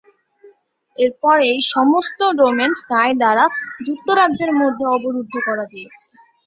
এরপরে 0.97 1.43
এই 1.51 1.61
সমস্ত 1.73 2.19
ডোমেন 2.39 2.71
স্কাই 2.81 3.11
দ্বারা 3.17 3.45
যুক্তরাজ্যের 3.87 4.51
মধ্যে 4.59 4.85
অবরুদ্ধ 4.95 5.33
করা 5.47 5.65
হয়েছে। 5.71 6.05